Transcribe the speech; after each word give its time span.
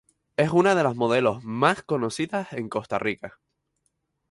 Es 0.35 0.49
una 0.49 0.73
de 0.73 0.81
las 0.83 0.95
modelos 0.95 1.43
más 1.43 1.83
conocidas 1.83 2.53
en 2.53 2.69
Costa 2.69 2.97
Rica. 2.97 3.39